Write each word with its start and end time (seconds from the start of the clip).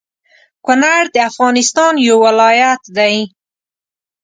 کونړ 0.65 1.01
د 1.15 1.17
افغانستان 1.29 1.93
يو 2.07 2.17
ولايت 2.25 2.81
دى 2.97 3.15